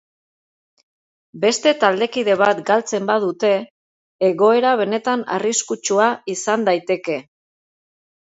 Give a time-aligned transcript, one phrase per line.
[1.41, 3.51] Beste taldekide bat galtzen badute,
[4.29, 7.19] egoera benetan arriskutsua izan daiteke.